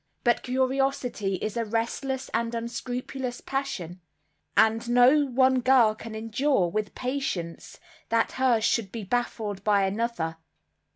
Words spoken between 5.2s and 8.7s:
one girl can endure, with patience, that hers